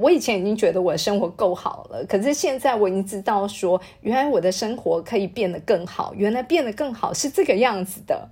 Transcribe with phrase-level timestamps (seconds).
[0.00, 8.28] 我以前已经觉得我的生活够好了，可是现在我已经知道说，原来我的生活可以变得更好，原来变得更好是这个样子的。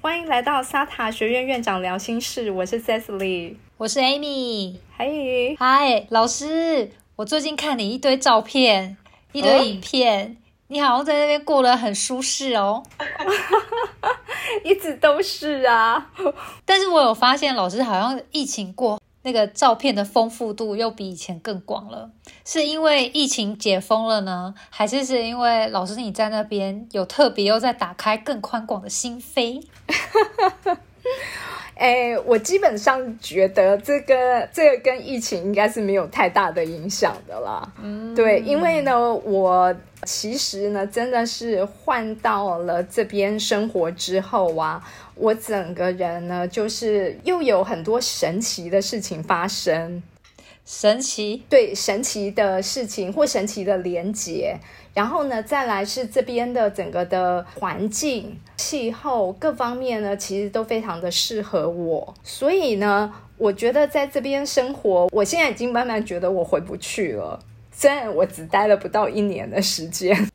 [0.00, 4.78] 欢迎来到沙塔学院院长聊心事，我是 Cecily，我是 Amy。
[4.96, 5.08] 嗨，
[5.56, 8.96] 嗨，老师，我最近看你一堆照片，
[9.30, 10.38] 一堆影片，
[10.74, 12.82] 你好像在那边过得很舒适哦。
[14.64, 16.10] 一直都是啊，
[16.66, 19.00] 但是我有发现，老师好像疫情过。
[19.22, 22.10] 那个照片的丰富度又比以前更广了，
[22.44, 29.64] 是因为疫情解封了呢，还是是因为老师你在那边有特别又在打开更宽广的心扉？
[31.76, 37.72] 哎，我基本上觉得这个这个跟疫情应该是没有太大的影响的啦。
[37.82, 39.74] 嗯，对，因为呢，我
[40.04, 44.80] 其实呢，真的是换到了这边生活之后啊，
[45.16, 50.02] 我整个人呢，就是又有很多神奇的事情发生。
[50.64, 54.58] 神奇，对，神奇的事情或神奇的连接。
[54.94, 62.14] 然后呢，再来是这边的整个的环境、气候各方面呢，其实都非常的适合我。
[62.22, 67.38] 所以呢，我觉得在这边生活，我现在已经慢慢觉得我回不去了。
[67.72, 70.30] 虽然我只待了不到一年的时间，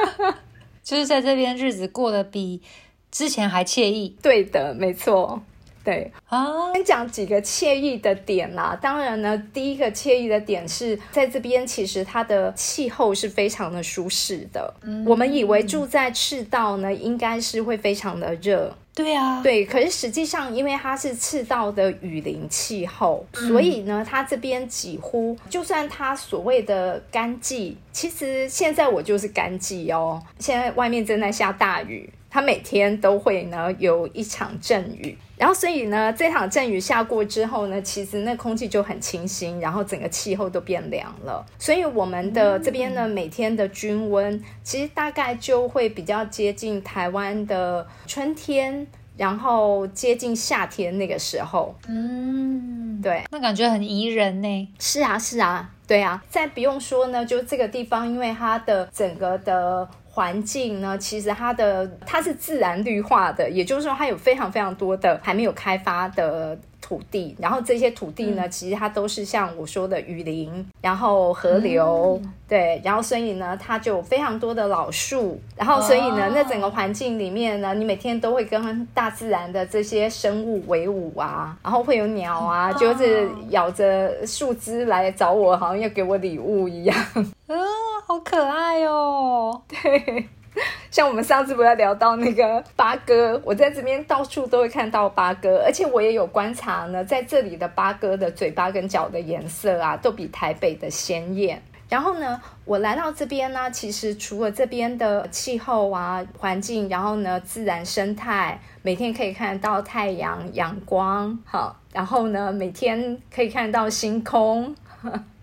[0.82, 2.62] 就是在这边日子过得比
[3.10, 4.16] 之前还惬意。
[4.22, 5.42] 对的，没错。
[5.82, 8.78] 对啊，先讲几个惬意的点啦。
[8.80, 14.74] 当然呢，第一个惬意的点是在这边，其实它的气候是非常的舒适的。
[15.06, 18.76] 我们以为住在赤道呢，应该是会非常的热。
[18.94, 19.64] 对啊，对。
[19.64, 30.22] 可是实际上，因为它是赤道的雨林气候，所以呢，它这边几乎就算它所谓的干季，其实现在我就是干季哦。
[30.38, 32.10] 现在外面正在下大雨。
[32.32, 41.42] 它每天都会呢有一场阵雨，然后所以呢这场阵雨下过之后呢，其实那空气就很清新，然后整个气候都变凉了。
[41.58, 48.86] 所以我们的这边呢每天的均温其实大概就会比较接近台湾的春天，
[49.16, 51.74] 然后接近夏天那个时候。
[51.88, 54.68] 嗯，对，那感觉很宜人呢。
[54.78, 56.22] 是啊，是啊，对啊。
[56.28, 59.88] 再不用说呢，就这个地方，因为它的整个的。
[60.12, 66.58] 环境呢，其实它的它是自然绿化的，也就是说它有非常非常多的还没有开发的
[66.90, 86.96] 土地，然后这些土地呢，其实它都是像我说的雨林，然后河流，对，然后所以呢，它就有非常多的老树，然后所以呢，那整个环境里面呢，你每天都会跟大自然的这些生物为伍啊，然后会有鸟啊，就是咬着树枝来找我，好像要给我礼物一样。
[88.08, 89.62] 好可爱哦！
[89.68, 90.28] 对，
[90.90, 101.62] 像我们上次不要聊到那个八哥，我在这边到处都会看到八哥，而且我也有观察呢，在这里的八哥的嘴巴跟脚的颜色啊，都比台北的鲜艳。
[101.88, 114.74] 然后呢，我来到这边呢，其实除了这边的气候啊、环境，然后呢，自然生态，每天可以看到太阳阳光，好，然后呢，每天可以看到星空。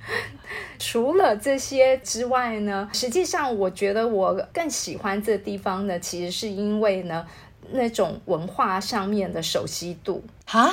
[0.80, 7.26] 除了这些之外呢，实际上我觉得我更喜欢这地方呢，其实是因为呢
[7.72, 10.72] 那种文化上面的熟悉度啊。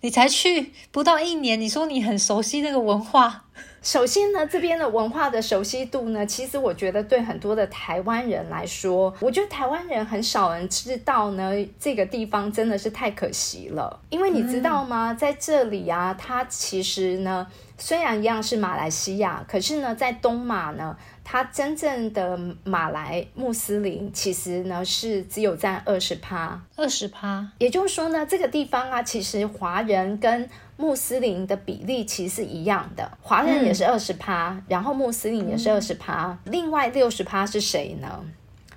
[0.00, 3.44] 你才去不到一年，你说你很熟悉那个文化。
[3.82, 14.00] 首先呢，这边的文化的熟悉度呢，其实我觉得对很多的台湾人来说，我觉得台湾人很少人知道呢，这个地方真的是太可惜了。
[14.10, 17.46] 因为你知道吗，在这里啊，它其实呢。
[17.82, 27.44] 虽然一样是马来西亚，可是呢，在东马呢，它真正的马来穆斯林其实呢是只有占二十趴，二十趴。
[27.58, 38.24] 也就是说呢，这个地方啊，其实华人跟穆斯林的比例其实是一样的，华人也是二十趴，然后穆斯林也是二十趴，另外六十趴是谁呢？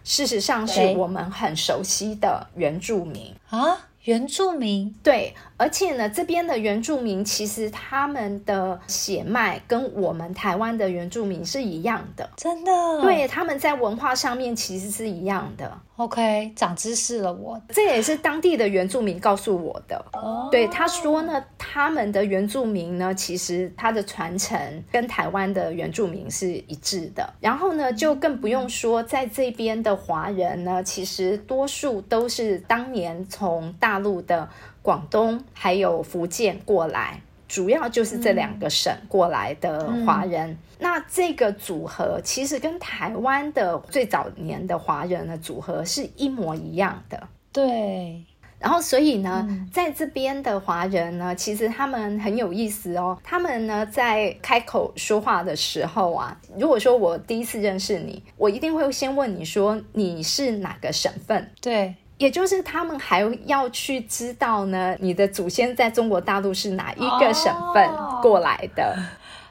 [0.03, 3.77] 事实上是我们很熟悉的原住民啊。
[4.05, 12.71] 原住民对，而且呢，这边的原住民其实他们的血脉跟我们台湾的原住民是一样的，真的。
[13.01, 15.79] 对，他们在文化上面其实是一样的。
[15.97, 20.03] OK，长知识了，我这也是当地的原住民告诉我的。
[20.11, 24.59] 哦，对，他说呢，他们的原住民呢，其实他的传承
[24.91, 27.33] 跟台湾的原住民是一致的。
[27.39, 34.49] 然后呢，就更不用说在这边的华人呢，其实多数都是当年从大陆的
[34.81, 37.21] 广东还有福建过来。
[37.55, 40.57] 主要就是这两个省过来的华人。
[40.77, 47.29] 那这个组合其实跟台湾的最早年的华人的组合是一模一样的。
[47.53, 48.21] 对。
[48.59, 53.17] 然后，所以呢，在这边的华人呢，其实他们很有意思哦。
[53.23, 61.49] 他们呢，在开口说话的时候啊，如果说我第一次认识你，我一定会先问你说你是哪个省份？
[61.61, 67.89] 对，也就是他们还要去知道呢，你的祖先在中国大陆是哪一个省份
[68.21, 68.97] 过来的？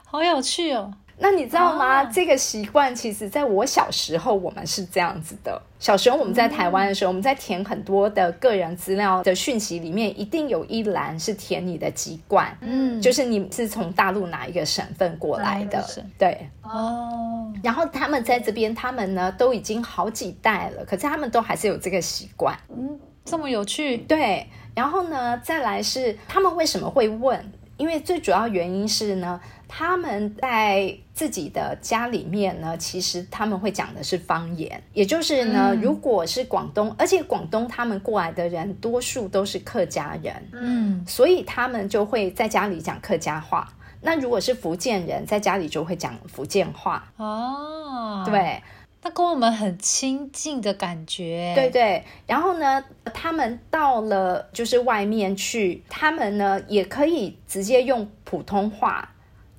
[0.05, 0.93] 好有趣哦。
[1.17, 2.03] 那你知道吗？
[2.03, 5.61] 这个习惯其实在我小时候，我们是这样子的。
[5.79, 15.85] 小时候我们在台湾的时候，我们在填很多的个人资料的讯息里面，一定有一栏是填你的籍贯，嗯，就是你是从大陆哪一个省份过来的，
[16.17, 17.49] 对，哦。
[17.63, 24.45] 然后他们在这边，他们呢都已经好几代了，可是他们都还是有这个习惯，嗯，这么有趣，对。
[24.73, 27.51] 然后呢，再来是他们为什么会问？
[27.77, 29.39] 因为最主要原因是呢。
[29.77, 43.67] 他们在自己的家里面呢，其实他们会讲的是方言，也就是呢，如果是广东，而且广东他们过来的人多数都是客家人，嗯，所以他们就会在家里讲客家话。
[43.99, 47.11] 那如果是福建人，在家里就会讲福建话。
[47.17, 48.63] 哦，对，
[49.03, 51.51] 那跟我们很亲近的感觉。
[51.53, 52.81] 对对，然后呢，
[53.13, 59.09] 他们到了就是外面去，他们呢也可以直接用普通话。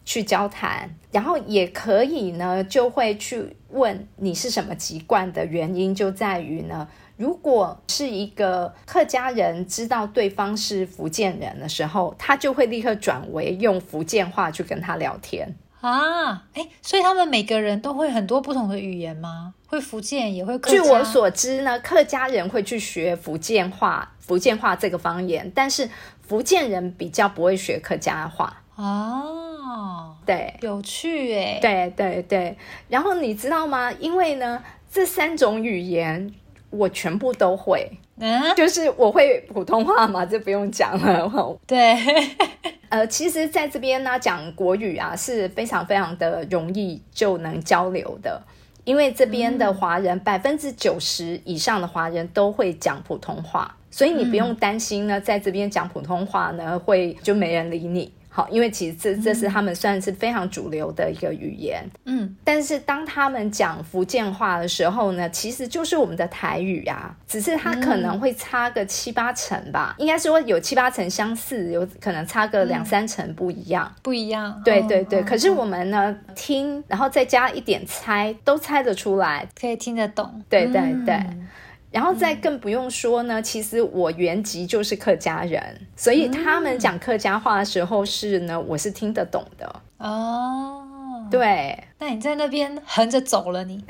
[0.06, 16.44] 去交谈，然后也可以呢，就会去问你是什么籍贯的原因，就在于呢，如果是一个客家人知道对方是福建人的时候，他就会立刻转为用福建话去跟他聊天啊。
[16.55, 19.55] 哎，所以他们每个人都会很多不同的语言吗？
[19.67, 20.56] 会福建也会。
[20.61, 25.91] 据我所知呢，客家人会去学福建话，福建话这个方言，但是
[26.23, 29.46] 福建人比较不会学客家话哦。
[29.67, 32.57] 哦，对，有趣哎，对对对，
[32.89, 33.91] 然后你知道吗？
[33.99, 36.33] 因为呢，这三种语言
[36.71, 41.59] 我全部都会，嗯，就是我会普通话嘛，就不用讲了。
[41.67, 41.97] 对，
[42.91, 48.41] 呃，其实在这边呢，讲国语啊是非常非常的容易就能交流的，
[48.85, 58.13] 因为这边的华人百分之九十以上的华人都会讲普通话，所以你不用担心呢，在这边讲普通话呢会就没人理你。
[58.29, 75.23] 好，因为其实这这是他们算是非常主流的一个语言，嗯，但是当他们讲福建话的时候呢，其实就是我们的台语啊，只是它可能会差个七八成吧，应该说有七八成相似，有可能差个两三成不一样，不一样，对对对。
[75.23, 81.19] 可是我们呢，听然后再加一点猜，都猜得出来，可以听得懂，对对对。
[81.97, 90.83] 然后再更不用说呢，其实我原籍就是客家人，所以他们讲客家话的时候是呢，我是听得懂的哦。
[91.31, 93.83] 对，那你在那边横着走了，你。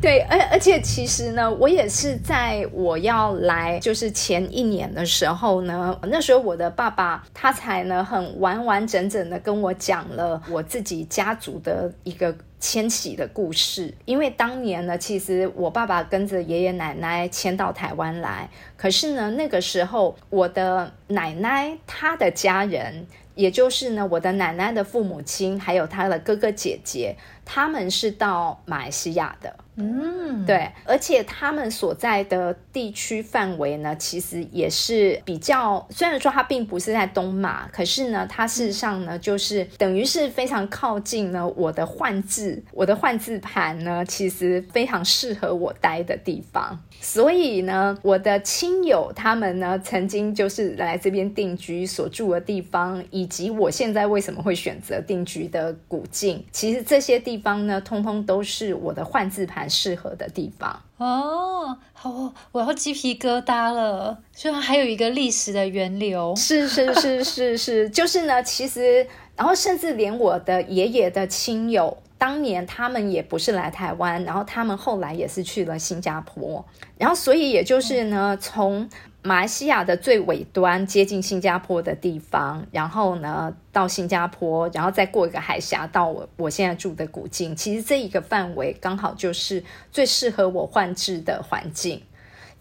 [0.00, 13.92] 对，而而且其实呢，我也是在我要来就是前一年的时候呢，那时候我的爸爸他才呢很完完整整的跟我讲了我自己家族的一个迁徙的故事。
[14.04, 23.06] 因为当年呢，其实我爸爸跟着爷爷奶奶迁到台湾来，可是呢，那个时候我的奶奶她的家人。
[23.36, 27.16] 也就是呢，我的奶奶的父母亲，还有她的哥哥姐姐，
[27.46, 29.54] 他们是到马来西亚的。
[29.80, 46.78] 嗯，对，而且他们所在的地区范围呢，其实也是比较，虽然说它并不是在东马，可是呢，它事实上呢，就是等于是非常靠近呢我的换字，我的换字盘呢，其实非常适合我待的地方。
[47.00, 59.69] 所以呢，我的亲友他们呢，曾经就是来这边定居所住的地方，以及我现在为什么会选择定居的古境，其实这些地方呢，通通都是我的换字盘。
[59.70, 64.18] 适合的地方哦，好，我要鸡皮疙瘩了。
[64.32, 76.64] 虽然还有一个历史的源流，是是是是是，就是呢，其实，然后甚至连我的爷爷的亲友，当年他们也不是来台湾，然后他们后来也是去了新加坡，
[76.98, 78.90] 然后所以也就是呢，从。
[79.22, 87.54] 马来西亚的最尾端接近新加坡的地方，然后呢到新加坡，然后再过一个海峡到我我现在住的古晋。
[87.54, 89.62] 其实这一个范围刚好就是
[89.92, 92.02] 最适合我换置的环境。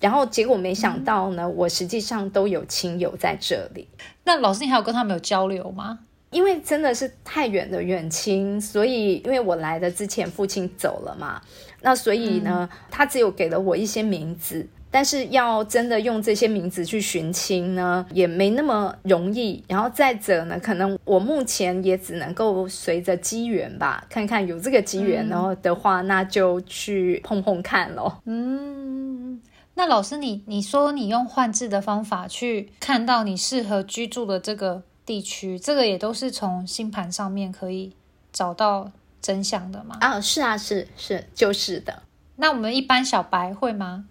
[0.01, 3.87] 然后结果没想到呢，我实际上都有亲友在这里。
[4.25, 5.99] 那老师，你还有跟他们有交流吗？
[6.31, 11.41] 因为真的是太远的远亲，所以因为我来的之前父亲走了嘛，
[11.81, 14.67] 那所以呢，他只有给了我一些名字。
[14.91, 19.63] 但是要真的用这些名字去寻亲呢，也没那么容易。
[19.67, 28.21] 然后再者呢，可能我目前也只能够随着机缘吧，看看有这个机缘，然后的话，那就去碰碰看咯。
[28.25, 29.39] 嗯，
[29.75, 37.93] 那老师你你说你用换字的方法去看到你适合居住的这个地区，这个也都是从星盘上面可以
[38.33, 38.91] 找到
[39.21, 39.97] 真相的吗？
[40.01, 42.01] 啊，是啊，是是就是的。
[42.37, 44.05] 那我们一般小白会吗？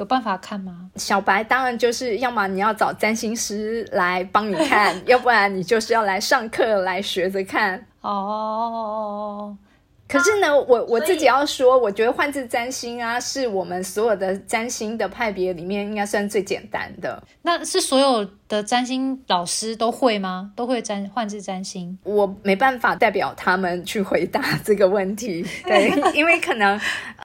[0.00, 0.88] 有办法看吗？
[0.96, 7.86] 小白当然就是要么你要找占星师来帮你看， 要不然你就是要来上课来学着看。
[8.00, 9.54] 哦，
[10.08, 17.22] 可是呢，我我自己要说，我觉得换字占星啊，是我们所有的占星的派别里面应该算最简单的。
[17.42, 20.50] 那是所有的占星老师都会吗？
[20.56, 21.98] 都会占换字占星？
[22.04, 26.80] 我没办法代表他们去回答这个问题，对， 因为可能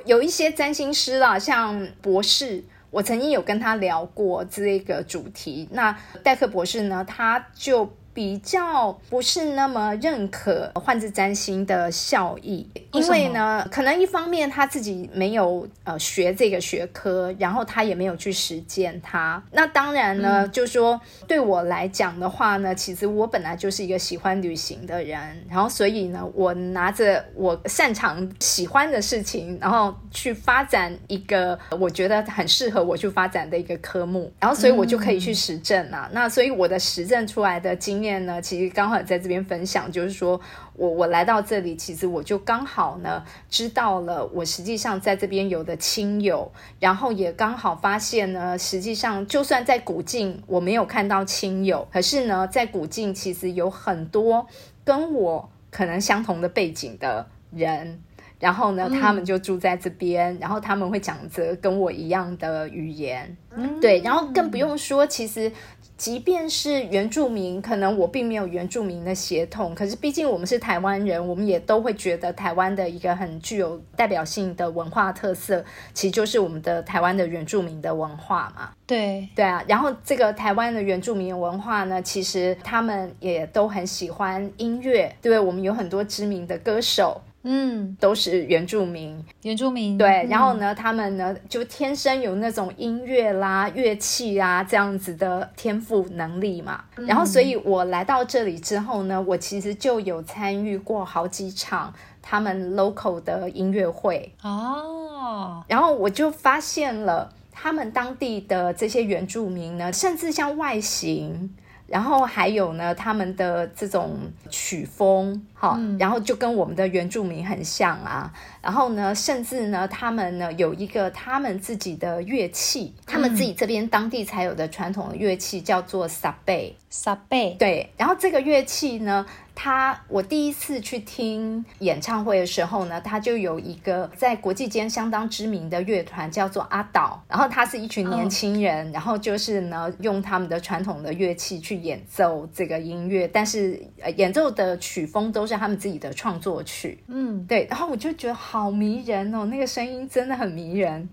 [0.05, 5.67] 有一些占星师啦，像博士，我曾经有跟他聊过这个主题。
[5.71, 7.95] 那戴克博士呢，他就。
[8.15, 19.43] 比较不是那么认可换字占星的效益，因为呢，可能一方面他自己没有呃学这个学科，然后他也没有去实践它。
[19.51, 25.19] 那当然呢，就说对我来讲的话呢，其实我本来就是一个喜欢旅行的人，
[25.49, 36.09] 然后所以呢，我拿着我擅长喜欢的事情，然后去发展一个我觉得很适合我去发展的一个科目，然后所以我就可以去实证啊。
[36.13, 40.39] 那所以我的实证出来的经面呢，其实刚好在这边分享，就是说
[40.75, 54.45] 我我来到这里，其实我就刚好呢知道了，我实际上在这边有的亲友，然后也刚好发现呢，实际上就算在古晋我没有看到亲友，可是呢，在古晋其实有很多
[54.83, 57.99] 跟我可能相同的背景的人，
[58.39, 63.35] 然后呢，他们就住在这边，然后他们会讲着跟我一样的语言，
[63.81, 65.51] 对，然后更不用说，其实。
[65.97, 78.71] 即便是原住民，可能我并没有原住民的血统，可是毕竟我们是台湾人，我们也都会觉得台湾的一个很具有代表性的文化特色，其实就是我们的台湾的原住民的文化嘛。
[78.85, 87.21] 对对啊，然后这个台湾的原住民文化呢，其实他们也都很喜欢音乐，对我们有很多知名的歌手。
[87.47, 96.83] 嗯，都是原住民，原住民对，然后呢，他们呢就天生有那种音乐啦、乐器啊这样子的天赋能力嘛。
[96.95, 105.63] 然后，所以我来到这里之后呢，我其实就有参与过好几场他们 local 的音乐会哦。
[105.67, 111.55] 然后我就发现了他们当地的这些原住民呢，甚至像外形。
[111.87, 114.17] 然后还有呢，他们的这种
[114.49, 118.31] 曲风，哈，然后就跟我们的原住民很像啊。
[118.61, 126.75] 然后呢，甚至呢，他们呢有一个他们自己的乐器，他们自己这边当地才有的传统的乐器叫做萨贝。
[126.89, 127.91] 萨贝，对。
[127.97, 147.01] 然后这个乐器呢，他我第一次去听演唱会的时候呢，他就有一个在国际间相当知名的乐团叫做阿岛，然后他是一群年轻人，然后就是呢用他们的传统的乐器去演奏这个音乐，但是呃演奏的曲风都是他们自己的创作曲。
[147.07, 147.65] 嗯，对。
[147.69, 151.07] 然后我就觉得好迷人哦，那个声音真的很迷人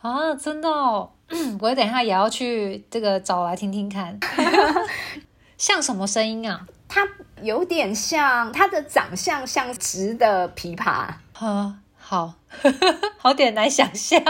[0.00, 1.10] 啊，真的哦。
[1.60, 4.18] 我等一下也要去这个找来听听看。
[5.58, 6.66] 像什么声音啊？
[6.88, 7.06] 它
[7.42, 11.06] 有点像，它的长相像直的琵琶。
[11.34, 12.32] 呵，好，
[13.18, 14.20] 好点难想象。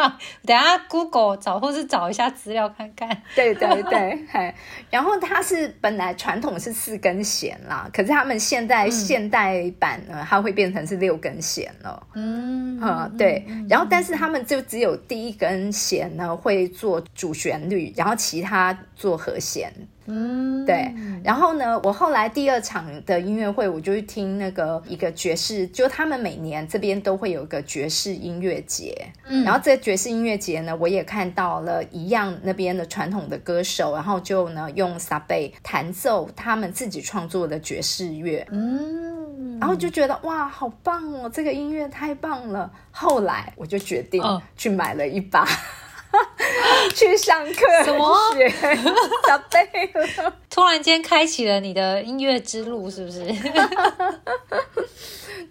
[0.44, 3.22] 等下 Google 找，或是找一下资料看看。
[3.36, 4.52] 对对对，嘿。
[4.90, 12.06] 然后它是本来传统是四根弦啦，可是他们现在现代版呢，它会变成是六根弦了。
[12.14, 13.46] 嗯，嗯，对。
[13.68, 19.72] 然后但是他们就只有第一根弦呢会做主旋律，然后其他做和弦。
[20.08, 20.92] 嗯，对。
[21.22, 29.06] 然后呢，我后来第二场的音乐会，我就去听那个一个爵士，就他们每年这边都会有一个爵士音乐节。
[29.26, 38.46] 嗯，然后这爵士音乐节呢，我也看到了一样那边的传统的歌手，然后就呢用萨贝弹奏他们自己创作的爵士乐。
[38.50, 42.72] 嗯，然后就觉得哇，好棒哦，这个音乐太棒了。
[42.90, 44.22] 后来我就决定
[44.56, 45.46] 去买了一把。
[46.94, 48.48] 去上课，什么学
[49.26, 49.90] 早背
[50.22, 50.32] 了？
[50.50, 53.24] 突然间开启了你的音乐之路，是不是？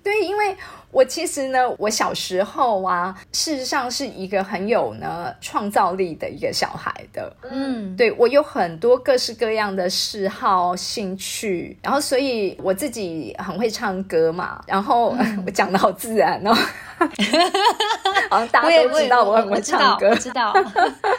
[0.04, 0.56] 对，因为
[0.98, 7.32] 我其实呢，我小时候啊，事实上是一个很有呢创造力的一个小孩的。
[7.52, 14.60] 嗯，对我有很多各式各样的嗜好、兴趣，然后所以我自己很会唱歌嘛。
[14.66, 16.52] 然后 我讲的好自然哦。
[18.30, 20.52] 好像大家都知道我很会唱歌，知道，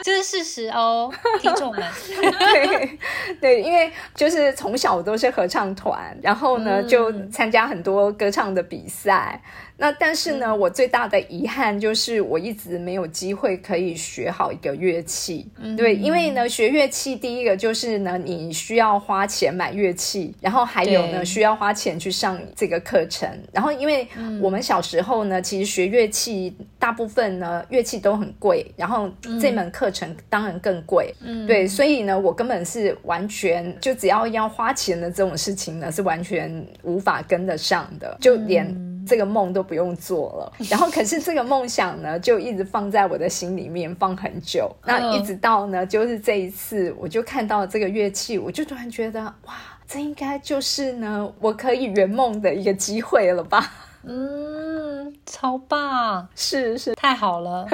[0.03, 1.09] 这是事实哦，
[1.41, 1.81] 听众们。
[2.11, 2.99] 对
[3.41, 9.41] 对，因为就是从小都是合唱团，然后呢就参加很多歌唱的比赛。
[9.81, 15.47] 那但是呢，我最大的遗憾就是我一直没有机会可以学好一个乐器。
[15.61, 23.29] 嗯对，因为呢，学乐器第一个就是呢，你需要花钱买乐器，然后还有呢，需要花钱去上这个课程。
[23.53, 24.09] 然后，因为
[24.43, 29.09] 我们小时候呢，其实学乐器大部分呢，乐器都很贵，然后
[29.41, 31.15] 这门课程当然更贵。
[31.21, 38.67] 嗯，对，所以呢，我根本是完全就只要要花钱的这种事情呢，是完全无法跟得上的，就连。
[39.09, 44.71] 这个梦都不用做了， 然后可是这个梦想呢，就一直放在我的心里面放很久。
[44.85, 49.55] 那一直到呢，就是这一次，我就看到这个乐器，我就突然觉得，哇，
[49.87, 53.73] 这应该就是呢，我可以圆梦的一个机会了吧？
[54.05, 57.67] 嗯，超棒，是是，太好了。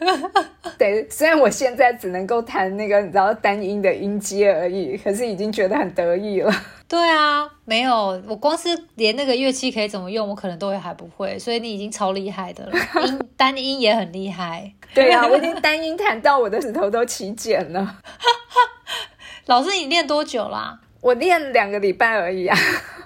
[0.76, 6.52] 对，虽然我现在只能够弹那个你知道单音的音阶而已，可是已经觉得很得意了。
[6.88, 12.72] 对啊，没有，我光是连那个乐器可以怎么用，我可能都会还不会，所以你已经超厉害的了，
[13.06, 14.72] 音单音也很厉害。
[14.94, 17.98] 对啊，我已经单音弹到我的指头都起茧了。
[19.44, 20.80] 老师，你练多久啦？
[21.00, 22.56] 我练两个礼拜而已啊。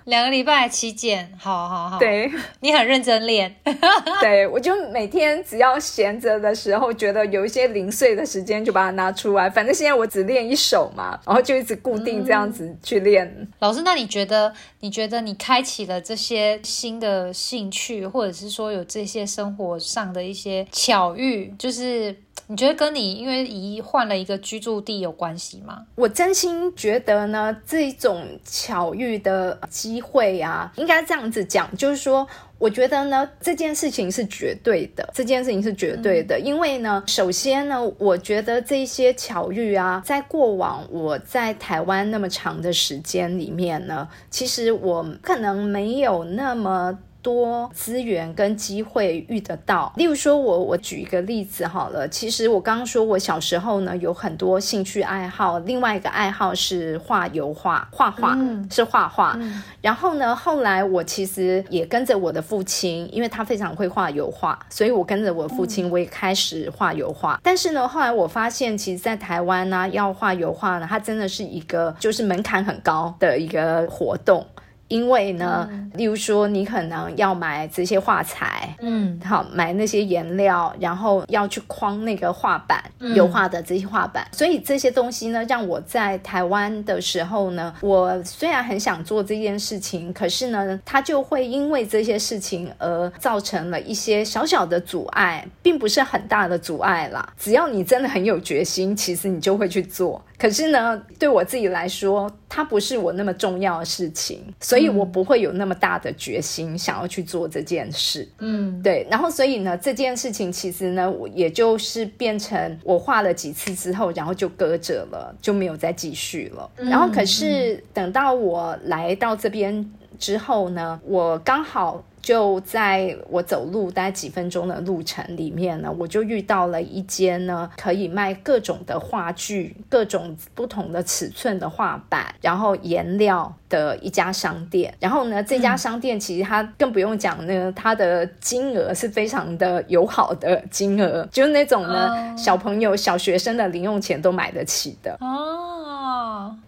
[0.07, 3.55] 两个礼拜期间，好好好，对你很认真练，
[4.21, 9.49] 对我就每天只要闲着的时候，觉得有一些零碎的时间，就把它拿出来。
[9.49, 13.49] 反正现在我只练一首嘛，然后就一直固定这样子去练。
[13.61, 14.53] 老师，那你觉得？
[14.81, 22.17] 你觉得你开启了这些新的兴趣，或者是说有这些生活上的一些巧遇，就是？
[22.49, 25.87] 你觉得跟你因为移换了一个居住地有关系吗？
[25.95, 32.27] 我真心觉得呢，这种巧遇的机会啊，应该这样子讲，就是说，
[32.59, 46.99] 我觉得呢，这件事情是绝对的，这件事情是绝对的，因为呢，首先呢，我觉得这些巧遇啊，在过往我在台湾那么长的时间里面呢，其实我可能没有那么。
[47.23, 52.07] 多资源跟机会遇得到，例如说，我我举一个例子好了。
[52.09, 58.37] 其实我刚刚说我小时候呢有很多兴趣爱好，另外一个爱好是画油画，画画
[58.71, 59.39] 是画画。
[59.81, 67.41] 然后呢，后来我其实也跟着我的父亲，因为他非常会画油画，所以我跟着我父亲，我也开始画油画。
[67.43, 74.45] 但是呢，后来我发现，其实，在台湾呢，要画油画呢，它真的是一个就是门槛很高的一个活动。
[74.93, 84.29] 因为呢，例如说，你可能要买这些画材，嗯，好，买那些颜料，然后要去框那个画板，油画的这些画板。
[84.33, 97.33] 所以这些东西呢，让我在台湾的时候呢，我虽然很想做这件事情，可是呢，它就会因为这些事情而造成了一些小小的阻碍，并不是很大的阻碍啦。
[97.39, 100.23] 只要你真的很有决心，其实你就会去做。
[100.43, 108.29] 可是呢，对我自己来说，它不是我那么重要的事情，所以我不会有那么大的决心想要去做这件事。
[108.41, 109.07] 嗯，对。
[109.09, 116.69] 然后，所以呢，这件事情其实呢，我也就是变成我画了几次之后，然后就搁着了，就没有再继续了。
[116.75, 119.89] 然后，可是等到我来到这边
[120.23, 122.03] 之后呢，我刚好。
[122.23, 134.95] 就在我走路大概几分钟的路程里面呢，我就遇到了一间呢可以卖各种的画具、各种不同的尺寸的画板，然后颜料的一家商店。
[135.01, 145.92] 然后呢，这家商店其实它更不用讲呢，它的金额是非常的友好的金额，就是那种呢小朋友、小学生的零用钱都买得起的哦。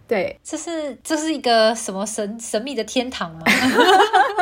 [0.07, 3.43] 对，这是这是一个什么神神秘的天堂吗？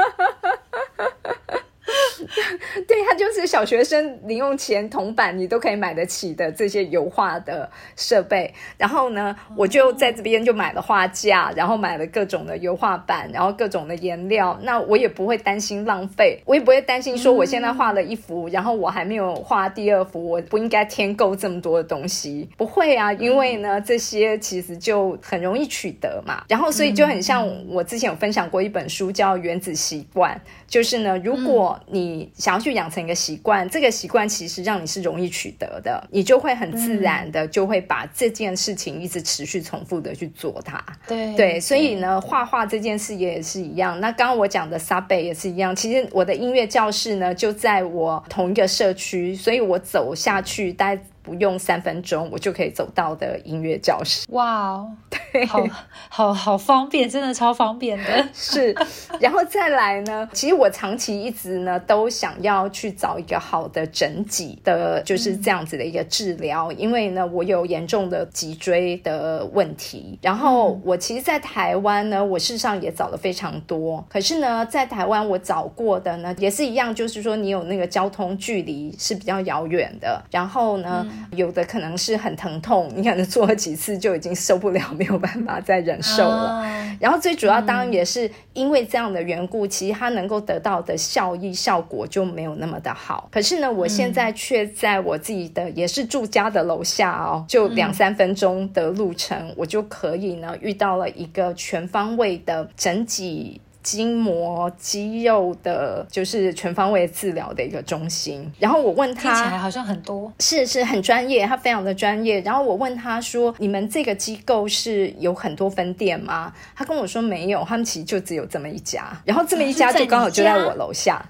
[2.87, 8.53] 对，它就是小学生零用钱铜板你都可以买得起的这些油画的设备。
[8.77, 14.59] 然后呢，我就在这边就买了画架，然后买了各种的油画板，然后各种的颜料。
[14.63, 22.49] 那我也不会担心浪费，我也不会担心说我现在画了一幅，然后我还没有画第二幅，我不应该添购这么多的东西。
[22.57, 26.43] 不会啊，因为呢，这些其实就很容易取得嘛。
[26.47, 30.35] 然后所以就很像我之前有分享过一本书叫《原子习惯》，
[30.67, 40.83] 就是呢，如果你想要去养成一个习惯，这个习惯其实让你是容易取得的，你就会很自然的就会把这件事情一直持续重复的去做它。
[41.07, 43.99] 对对，所以呢，画画这件事也是一样。
[43.99, 45.75] 那刚刚我讲的沙贝也是一样。
[45.75, 50.99] 其实我的音乐教室呢就在我同一个社区，所以我走下去待。
[51.23, 54.25] 不用三分钟，我就可以走到的音乐教室。
[54.29, 55.63] 哇哦，对，好
[56.09, 58.27] 好好方便，真的超方便的。
[58.33, 58.75] 是，
[59.19, 70.19] 然后再来呢，其实我长期一直呢都想要去找一个好的整脊的，就是这样子的一个治疗，因为呢我有严重的脊椎的问题。
[70.21, 86.63] 然后我其实，在台湾呢，我事实上也找了非常多，可是呢，在台湾我找过的呢，也是一样，就是说你有那个交通距离是比较遥远的，然后呢，有的可能是很疼痛，你可能做了几次就已经受不了， 没有办法再忍受了。
[86.99, 93.27] 然后最主要当然也是因为这样的缘故，其实它能够得到的效益效果就没有那么的好。
[93.31, 103.59] 可是呢，我现在却在我自己的也是住家的楼下哦，就两三分钟的路程，我就可以呢遇到了一个全方位的整体。
[103.83, 108.49] 筋膜、肌肉的，就是全方位治疗的一个中心。
[108.57, 112.39] 然后我问他，听起来好像很多，是是很专业，他非常的专业。
[112.41, 119.05] 然后我问他说：“你们这个机构是有很多分店吗？”他跟我说没有，他们其实就只有这么一家。
[119.25, 121.23] 然后这么一家就刚好就在我楼下，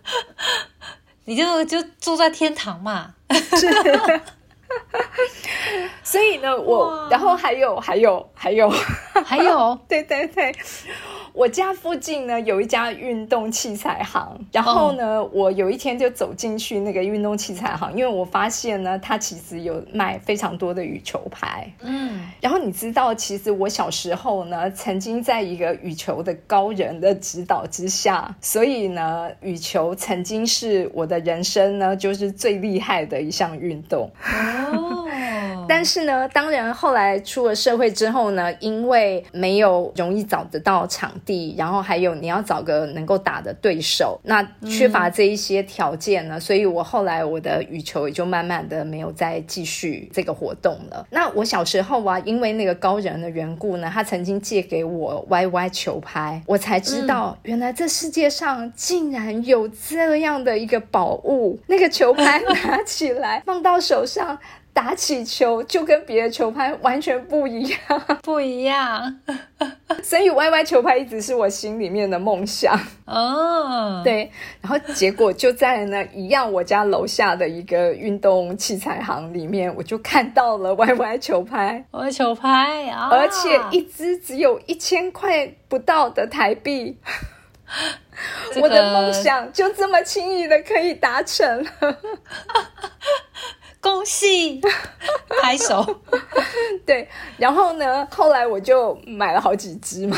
[1.25, 3.15] 你 就就住在天堂嘛。
[3.31, 3.67] 是，
[6.03, 8.69] 所以呢，我然后还有还有还有
[9.25, 10.55] 还有，对对 对。
[11.33, 21.67] 我家附近呢有一家运动器材行，然后呢，我有一天就走进去那个运动器材行，因为我发现呢，它其实有卖非常多的羽球拍。
[21.81, 34.11] 嗯，然后你知道，其实我小时候呢，曾经在一个羽球的高人的指导之下，所以呢，羽球曾经是我的人生呢，就是最厉害的一项运动。
[34.71, 35.02] 哦。
[35.67, 51.05] 但是呢，当然后来出了社会之后呢，因为没有容易找得到场地，然后还有你要找个能够打的对手，那缺乏这一些条件呢，所以我后来我的羽球也就慢慢的没有再继续这个活动了。
[51.09, 64.37] 那我小时候啊，因为那个高人的缘故呢，他曾经借给我 YY 球拍，我才知道原来这世界上竟然有这样的一个宝物，那个球拍 拿起来放到手上。
[64.73, 67.79] 打起球就跟别的球拍完全不一样，
[68.23, 69.19] 不一样。
[70.01, 74.01] 所以 Y Y 球拍一直是我心里面的梦想哦。
[74.03, 74.31] 对，
[74.61, 86.97] 然后结果就在那一样我家楼下的一个运动器材行里面，我就看到了 Y Y 球拍，Y 球拍啊，而且一支只有一千块不到的台币，
[88.59, 91.97] 我的梦想就这么轻易的可以达成了。
[93.83, 94.59] 恭喜，
[95.43, 95.99] 拍手。
[96.85, 98.07] 对，然后呢？
[98.09, 100.17] 后来我就买了好几只嘛。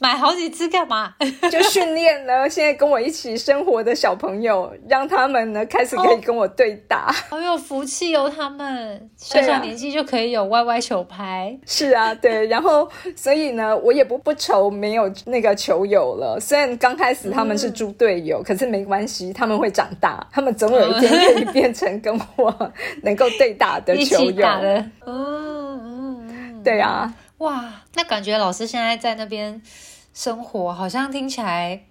[0.00, 1.14] 买好几只干嘛？
[1.52, 2.48] 就训练呢。
[2.48, 7.12] 现在跟我一起生活的小朋友，让他们呢开始可以跟我对打。
[7.28, 11.54] 好有福气哦，他们小小年纪就可以有 YY 球拍。
[11.66, 12.46] 是啊，对。
[12.46, 16.40] 然后，所以呢，我也不不愁没有那个球友了。
[16.40, 24.46] 虽然刚开始他们是猪队友，可是没关系，他们会长大，他们总有一天可以变成跟我能够对打的球友。
[24.46, 27.12] 嗯嗯嗯，对啊。
[27.38, 29.60] 哇，那感觉老师现在在那边。
[30.22, 31.89] 生活好像听起来。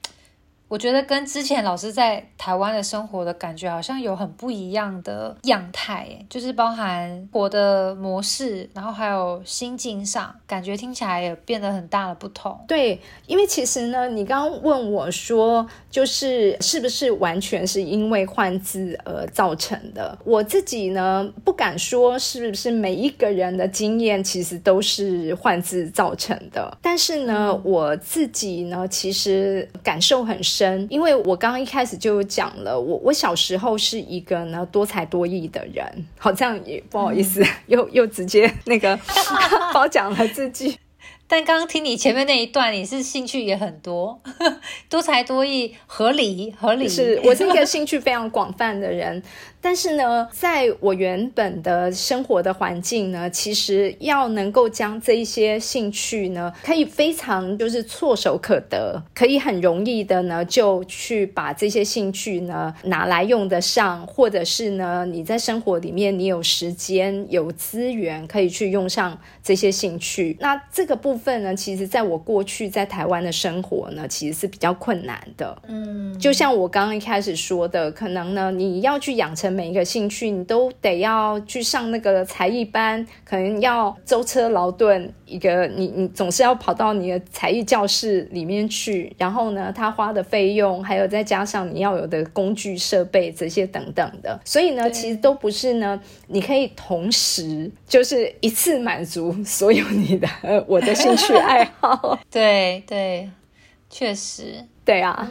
[0.70, 12.56] 我觉得跟之前老师在台湾的生活的感觉好像有很不一样的样态，就是包含活的模式，然后还有心境上，感觉听起来也变得很大的不同。
[12.68, 20.16] 对，因为其实呢，你刚刚问我说，就是是不是完全是因为换字而造成的？
[20.24, 30.59] 我自己呢不敢说是不是每一个人的经验其实都是换字造成的，但是呢，我自己呢其实感受很深。
[30.90, 38.98] 因为我刚刚一开始就讲了，我我小时候是一个呢多才多艺的人，好像也不好意思， 又又直接那个
[39.74, 40.78] 褒奖了自己。
[41.32, 44.20] 但刚刚听你前面那一段，你是兴趣也很多，
[44.90, 46.90] 多才多艺，合理合理。
[46.90, 49.22] 是我是一个兴趣非常广泛的人。
[49.62, 75.62] 但是呢，在我原本的生活的环境呢，其实要能够将这一些兴趣呢，可以非常就是唾手可得，可以很容易的呢，就去把这些兴趣呢拿来用得上，或者是呢，你在生活里面你有时间有资源可以去用上这些兴趣，那这个部分呢，其实在我过去在台湾的生活呢，其实是比较困难的。
[75.68, 100.28] 嗯，就像我刚刚一开始说的，可能呢，你要去养成每一个兴趣，你都得要去上那个才艺班，可能要舟车劳顿，一个你你总是要跑到你的才艺教室里面去，然后呢，他花的费用，还有再加上你要有的工具设备这些等等的，所以呢，其实都不是呢，你可以同时就是一次满足所有你的
[100.68, 102.20] 我的兴趣爱好。
[102.32, 103.30] 对对，
[103.90, 104.66] 确实。
[104.90, 105.30] 对啊，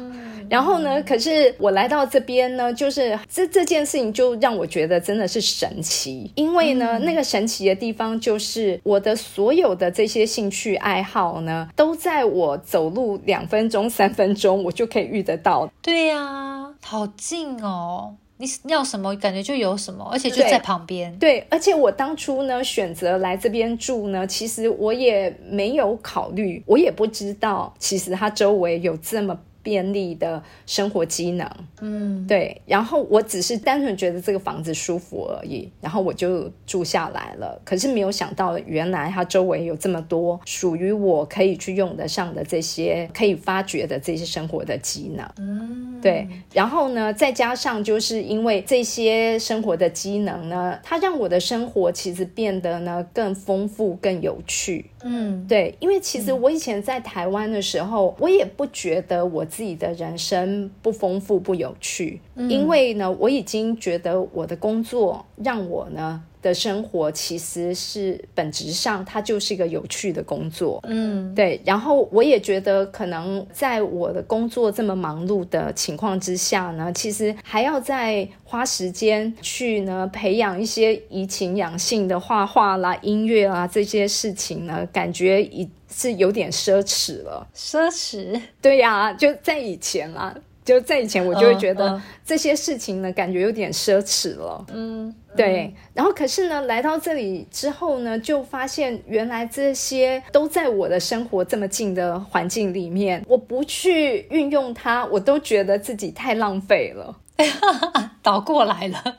[0.49, 1.03] 然后呢？
[1.03, 15.69] 可是我来到这边呢，就是这这件事情就让我觉得真的是神奇，因为呢，那个神奇的地方就是我的所有的这些兴趣爱好呢，都在我走路两分钟、三分钟，我就可以遇得到。
[15.83, 18.15] 对呀，好近哦。
[18.39, 21.15] 你要什么感觉就有什么，而且就在旁边。
[21.19, 29.39] 对，而且我当初呢选择来这边住呢，其实我也没有考虑，我也不知道，其实它周围有这么。
[29.69, 31.47] 便利的生活机能，
[31.83, 32.59] 嗯，对。
[32.65, 37.61] 然后我只是单纯觉得这个房子舒服而已，然后我就住下来了。
[37.67, 46.27] 可是没有想到，原来它周围有这么多属于我可以去用得上的这些可以发掘的这些生活的机能，嗯，对。
[46.55, 54.87] 然后呢，再加上就是因为这些生活的机能呢，它让我的生活其实变得呢更丰富、更有趣。
[55.03, 55.75] 嗯，对。
[55.81, 59.45] 因为其实我以前在台湾的时候，我也不觉得我。
[59.49, 66.23] 自己的人生不丰富不有趣，因为呢，我已经觉得我的工作让我呢。
[66.41, 70.81] 的生活其实是本质上，它就是一个有趣的工作。
[70.87, 71.61] 嗯，对。
[71.65, 87.47] 然后我也觉得，可能在我的工作这么忙碌的情况之下呢，其实还要再花时间去呢培养一些怡情养性的画画啦、音乐啦这些事情呢，感觉已是有点奢侈了。
[87.57, 88.41] 奢侈？
[88.61, 90.35] 对呀，就在以前啊。
[90.69, 94.63] 就在以前，我就会觉得这些事情呢，感觉有点奢侈了。
[94.71, 95.75] 嗯，对。
[95.95, 107.17] 然后，可是呢，来到这里之后呢，就发现原来这些都在我的生活这么近的环境里面，我不去运用它，我都觉得自己太浪费了。
[108.21, 109.17] 倒过来了，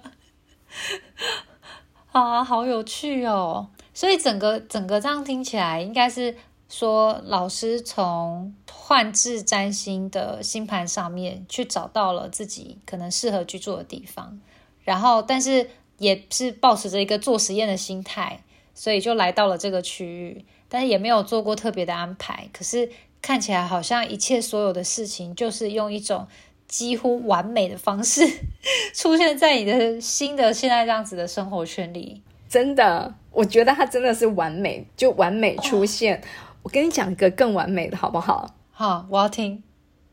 [2.14, 3.70] 啊，好有趣哦！
[3.92, 6.36] 所以整个整个这样听起来，应该是。
[6.72, 8.54] 说老师从
[8.90, 14.42] 幻智占星的星盘上面去找到了自己可能适合居住的地方，
[14.84, 18.42] 然后但是也是保持着一个做实验的心态，
[18.74, 22.50] 所以就来到了这个区域，但是也没有做过特别的安排。
[22.52, 22.90] 可是
[23.22, 26.26] 看起来好像一切所有的事情就是用一种
[26.68, 28.28] 几乎完美的方式
[28.96, 32.24] 出现在你的新的现在这样子的生活圈里。
[32.50, 36.24] 真的，我觉得它真的是完美，就完美出现。
[36.64, 38.56] 我跟你讲一个更完美的，好不好？
[38.80, 39.62] 好，我要听。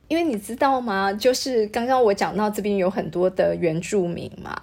[0.09, 1.13] 因为你知道吗？
[1.13, 4.61] 就是刚刚我讲到这边有很多的原住民嘛，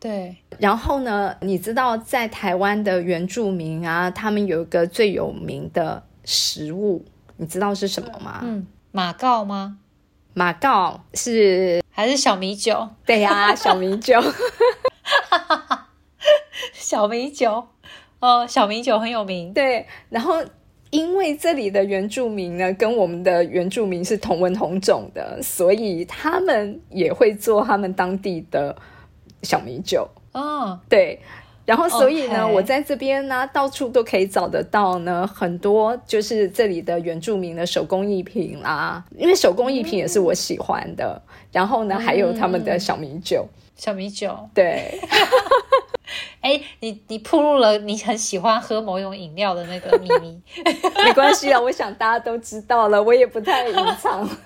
[0.00, 0.34] 对。
[0.58, 7.04] 然后呢，你知道在台湾的原住民啊，他们有一个最有名的食物，
[7.36, 8.40] 你知道是什么吗？
[8.42, 9.76] 嗯，马告吗？
[10.32, 12.88] 马告是还是小米酒？
[13.04, 14.18] 对呀，小米酒。
[16.72, 17.68] 小米酒，
[18.20, 19.52] 哦，小米酒很有名。
[19.52, 20.42] 对，然后。
[20.90, 28.74] 因为这里的原住民呢，跟我们的原住民是同文同种的，所以他们也会做他们当地的
[29.42, 30.08] 小米酒。
[30.32, 31.20] 哦，对，
[31.66, 41.20] 然后所以呢，我在这边呢，到处都可以找得到呢，很多就是这里的原住民的手工艺品啦，因为手工艺品也是我喜欢的。
[41.52, 43.46] 然后呢，还有他们的小米酒，
[43.76, 44.98] 小米酒，对。
[46.40, 50.40] 哎，你你铺露了你很喜欢喝某种饮料的那个秘密，
[51.04, 54.24] 没关系啊，我想大家都知道了，我也不太隐藏，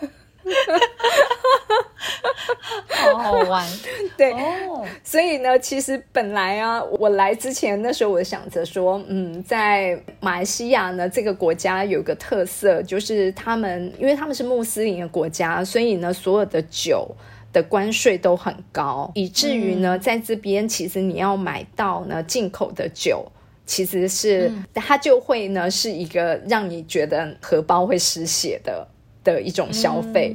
[2.89, 3.67] 好好玩。
[4.17, 4.35] 对，
[5.05, 17.09] 所以呢，其实本来啊，我来之前那时候我想着说，嗯，在马来西亚呢这个国家有个特色，就是他们因为他们是穆斯林的国家，所以呢，所有的酒。
[17.53, 23.25] 的关税都很高，以至于呢，在这边其实你要买到呢进口的酒，
[23.67, 28.87] 其实是它就会呢是一个让你觉得荷包会失血的
[29.23, 30.35] 的一种消费。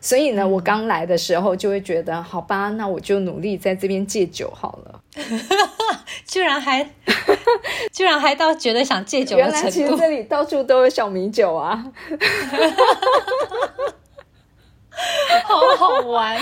[0.00, 5.00] 所以呢，我刚来的时候就会觉得，好吧，那我就努力在这边戒酒好了。
[6.26, 6.82] 居然还
[7.92, 11.92] 居然还到觉得想戒酒的程度，其实这里到处都有小米酒啊。
[15.44, 16.36] 好好玩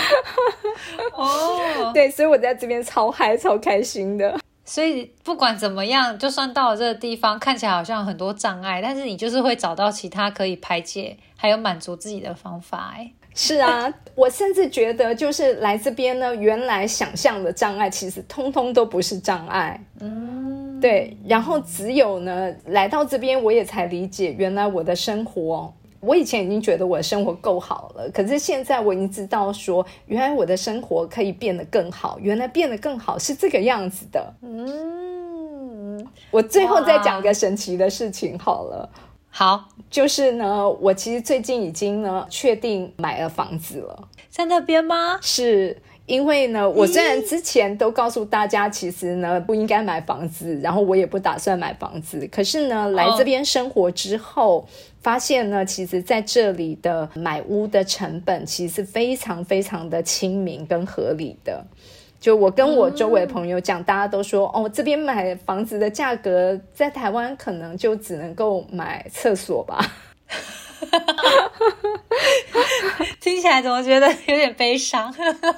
[1.13, 1.91] 哦！
[1.93, 4.39] 对，所以我在这边超嗨、超开心的。
[4.63, 12.93] 所以不管怎么样，就算到了这个地方，看起来好像很多障碍，但是你就是会找到其他可以排解还有满足自己的方法。
[12.95, 19.83] 哎，是啊，我甚至觉得，就是来这边呢，原来想象的障碍，其实通通都不是障碍。
[19.99, 21.17] 嗯，对。
[21.25, 25.73] 然后只有呢，来到这边，我也才理解，原来我的生活。
[26.01, 32.17] 我以前已经觉得我的生活够好了，可是现在我已经知道说，原来我的生活可以变得更好。
[32.19, 34.33] 原来变得更好是这个样子的。
[34.41, 38.89] 嗯，我最后再讲个神奇的事情好了。
[39.29, 45.19] 好，就是呢，我其实最近已经呢确定买了房子了，在那边吗？
[45.21, 45.77] 是。
[46.07, 52.27] 因为呢，我虽然之前都告诉大家，其实呢不应该买房子，然后我也不打算买房子。
[52.29, 54.67] 可是呢，来这边生活之后，
[55.01, 61.65] 发现呢，其实在这里的买屋的成本其实非常非常的亲民跟合理的。
[62.19, 69.83] 就我跟我周围朋友讲，大家都说，哦，这边买房子的价格在台湾可能就只能够买厕所吧。
[73.19, 75.13] 听起来怎么觉得有点悲伤？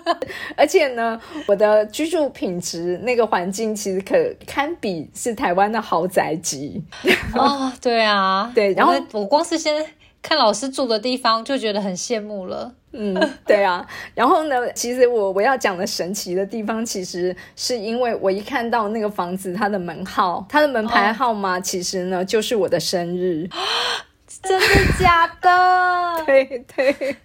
[0.56, 6.84] 而且呢，我的居住品质那个环境其实可堪比是台湾的豪宅级。
[7.36, 8.74] 哦，对啊，对。
[8.74, 9.84] 然后我光是先
[10.22, 12.74] 看老师住的地方就觉得很羡慕了。
[12.92, 13.14] 嗯，
[13.48, 13.86] 对啊。
[14.14, 23.50] 然后呢，其实我我要讲的神奇的地方，其实是因为我一看到那个房子，它的门号，它的门牌号码，其实呢就是我的生日。
[24.44, 24.66] 真的
[25.00, 26.24] 假的？
[26.26, 27.16] 对对，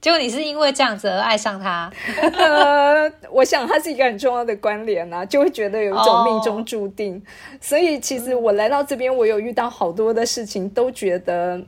[0.00, 1.90] 结果你是因为这样子而爱上他？
[2.32, 7.22] 呃，我想他是一个很重要的关联啊，就会觉得有一种命中注定。
[7.60, 11.60] 所以其实我来到这边，我有遇到好多的事情，都觉得。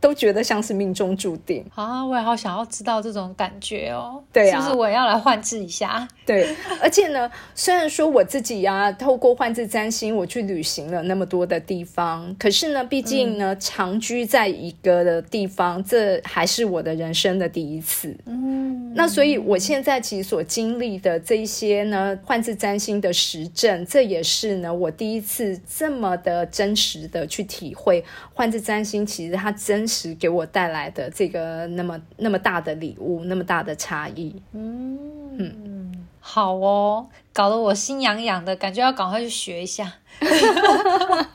[0.00, 2.02] 都觉得像是命中注定啊！
[2.02, 4.22] 我也好想要知道这种感觉哦。
[4.32, 6.08] 对呀，是不是我要来换置一下？
[6.24, 18.16] 对，而且呢，虽然说我自己呀，透过换置占星，我去旅行了那么多的地方，可是呢，毕竟呢，长居在一个的地方，这还是我的人生的第一次。
[18.24, 29.89] 嗯，那所以我现在其实所经历的这一些呢，换置占星的实证，这也是呢，我第一次这么的真实的去体会换置占星，其实它真。
[29.90, 34.96] 时给我带来的这个那么那么大的礼物，那么大的差异，嗯
[35.38, 39.92] 嗯，好哦，搞得我心痒痒的，感觉要赶快去学一下。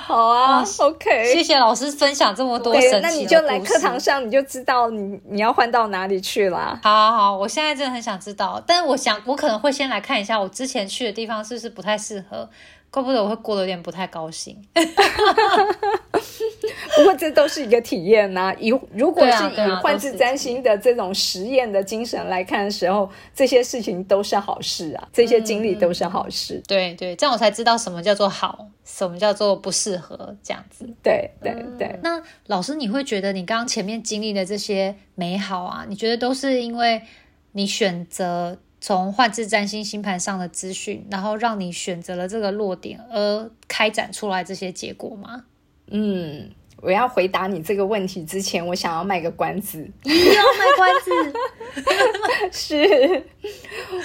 [0.00, 6.78] 好啊，OK，谢谢老师分享这么多神奇那你就来课堂上，你就知道你你要换到哪里去啦。
[6.82, 12.48] 好，好，好，我现在真的很想知道，但是我想我可能会先来看一下我之前去的地方是不是不太适合。
[12.88, 14.56] 怪不得我会过得有点不太高兴。
[16.96, 18.54] 不过这都是一个体验呐。
[18.58, 26.62] 以如果是以换字占星的这种实验的精神来看的时候，这些事情都是好事啊，这些经历都是好事。
[26.66, 30.88] 对对，这样我才知道什么叫做好，什么叫做不适合这样子。
[31.02, 31.98] 对对对。
[32.02, 37.02] 那老师，你会觉得你刚刚前面经历的这些美好啊，你觉得都是因为
[37.52, 38.58] 你选择？
[38.78, 45.44] 从换置占星星盘上的资讯，然后让你选择了这个落点，而开展出来这些结果吗？
[45.90, 46.50] 嗯，
[46.82, 49.88] 我要回答你这个问题之前，我想要卖个关子。
[50.04, 51.10] 要卖关子？
[52.52, 53.24] 是，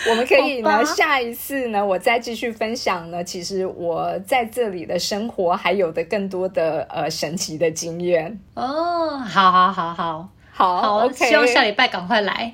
[0.10, 3.24] 我们可以呢，下一次呢，我再继续分享呢。
[3.24, 8.39] 其实我在这里的生活，还有的更多的呃神奇的经验。
[8.56, 10.30] 哦，好好好好。
[10.54, 12.54] 好，OK，希望下礼拜赶快来。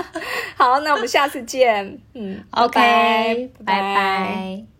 [0.54, 1.98] 好，那我们下次见。
[2.14, 4.79] 嗯， OK，拜拜。